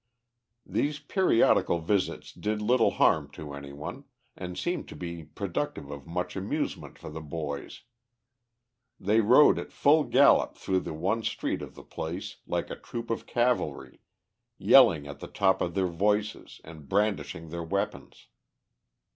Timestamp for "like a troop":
12.47-13.11